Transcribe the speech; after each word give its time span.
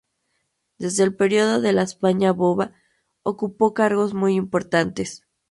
Desde 0.79 1.03
el 1.03 1.15
período 1.15 1.61
de 1.61 1.73
la 1.73 1.83
España 1.83 2.31
Boba, 2.33 2.71
ocupó 3.21 3.75
cargos 3.75 4.15
muy 4.15 4.33
importantes. 4.33 5.27